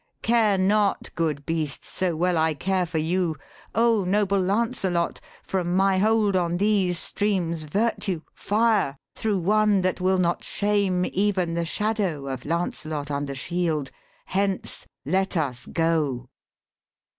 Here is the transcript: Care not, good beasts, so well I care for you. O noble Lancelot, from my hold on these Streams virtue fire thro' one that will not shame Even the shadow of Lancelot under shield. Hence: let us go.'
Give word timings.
Care 0.23 0.57
not, 0.57 1.09
good 1.13 1.45
beasts, 1.45 1.87
so 1.87 2.15
well 2.15 2.35
I 2.35 2.55
care 2.55 2.87
for 2.87 2.97
you. 2.97 3.35
O 3.75 4.03
noble 4.03 4.39
Lancelot, 4.39 5.21
from 5.43 5.75
my 5.75 5.99
hold 5.99 6.35
on 6.35 6.57
these 6.57 6.97
Streams 6.97 7.65
virtue 7.65 8.21
fire 8.33 8.97
thro' 9.13 9.37
one 9.37 9.81
that 9.81 10.01
will 10.01 10.17
not 10.17 10.43
shame 10.43 11.05
Even 11.13 11.53
the 11.53 11.65
shadow 11.65 12.25
of 12.25 12.45
Lancelot 12.45 13.11
under 13.11 13.35
shield. 13.35 13.91
Hence: 14.25 14.87
let 15.05 15.37
us 15.37 15.67
go.' 15.67 16.29